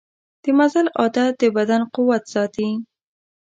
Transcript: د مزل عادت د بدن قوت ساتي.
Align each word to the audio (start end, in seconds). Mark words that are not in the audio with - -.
د 0.43 0.45
مزل 0.57 0.87
عادت 0.99 1.31
د 1.41 1.43
بدن 1.55 1.81
قوت 1.93 2.23
ساتي. 2.33 2.69